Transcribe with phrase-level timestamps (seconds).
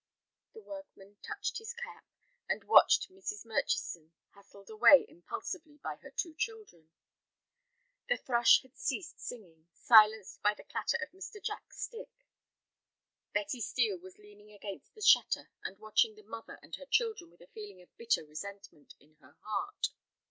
[0.53, 2.05] The workman touched his cap,
[2.49, 3.45] and watched Mrs.
[3.45, 6.89] Murchison hustled away impulsively by her two children.
[8.09, 11.39] The thrush had ceased singing, silenced by the clatter of Mr.
[11.39, 12.25] Jack's stick.
[13.31, 17.41] Betty Steel was leaning against the shutter and watching the mother and her children with
[17.41, 19.89] a feeling of bitter resentment in her heart.